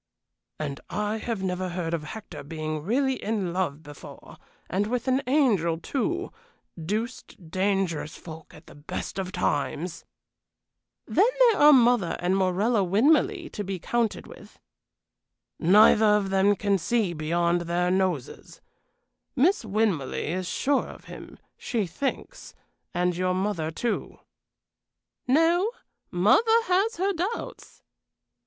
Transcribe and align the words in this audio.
"And 0.59 0.79
I 0.89 1.17
have 1.17 1.43
never 1.43 1.69
heard 1.69 1.93
of 1.93 2.05
Hector 2.05 2.41
being 2.43 2.81
really 2.81 3.23
in 3.23 3.53
love 3.53 3.83
before, 3.83 4.37
and 4.67 4.87
with 4.87 5.07
an 5.07 5.21
angel, 5.27 5.77
too 5.77 6.31
deuced 6.83 7.51
dangerous 7.51 8.15
folk 8.17 8.51
at 8.51 8.65
the 8.65 8.73
best 8.73 9.19
of 9.19 9.31
times!" 9.31 10.03
"Then 11.05 11.29
there 11.37 11.57
are 11.57 11.71
mother 11.71 12.17
and 12.19 12.35
Morella 12.35 12.83
Winmarleigh 12.83 13.51
to 13.51 13.63
be 13.63 13.77
counted 13.77 14.25
with." 14.25 14.59
"Neither 15.59 16.05
of 16.05 16.31
them 16.31 16.55
can 16.55 16.79
see 16.79 17.13
beyond 17.13 17.61
their 17.61 17.91
noses. 17.91 18.59
Miss 19.35 19.63
Winmarleigh 19.63 20.33
is 20.35 20.47
sure 20.47 20.87
of 20.87 21.03
him, 21.03 21.37
she 21.59 21.85
thinks 21.85 22.55
and 22.91 23.15
your 23.15 23.35
mother, 23.35 23.69
too." 23.69 24.17
"No; 25.27 25.69
mother 26.09 26.41
has 26.63 26.95
her 26.95 27.13
doubts." 27.13 27.83